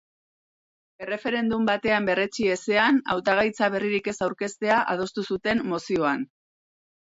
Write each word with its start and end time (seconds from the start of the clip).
Erreferendum 1.07 1.67
batean 1.69 2.07
berretsi 2.09 2.49
ezean 2.55 2.99
hautagaitza 3.15 3.71
berririk 3.77 4.11
ez 4.15 4.17
aurkeztea 4.31 4.81
adostu 4.97 5.29
zuten 5.33 5.67
mozioan. 5.77 6.29